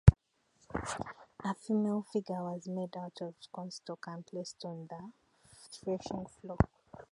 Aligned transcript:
A 1.43 1.53
female 1.53 2.01
figure 2.01 2.41
was 2.43 2.67
made 2.67 2.97
out 2.97 3.21
of 3.21 3.35
cornstalks 3.51 4.07
and 4.07 4.25
placed 4.25 4.65
on 4.65 4.87
the 4.87 5.11
threshing 5.69 6.25
floor. 6.25 6.57